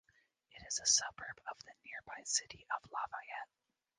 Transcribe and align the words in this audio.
It 0.49 0.63
is 0.65 0.79
a 0.79 0.85
suburb 0.87 1.39
of 1.47 1.57
the 1.59 1.73
nearby 1.85 2.23
city 2.23 2.65
of 2.75 2.89
Lafayette. 2.91 3.49